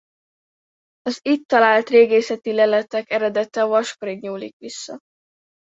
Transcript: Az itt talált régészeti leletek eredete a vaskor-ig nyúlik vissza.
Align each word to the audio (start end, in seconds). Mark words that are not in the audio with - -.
Az 1.01 1.19
itt 1.21 1.47
talált 1.47 1.89
régészeti 1.89 2.53
leletek 2.53 3.09
eredete 3.11 3.61
a 3.63 3.67
vaskor-ig 3.67 4.21
nyúlik 4.21 4.57
vissza. 4.57 4.97